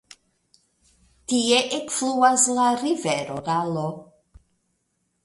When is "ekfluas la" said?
1.79-2.65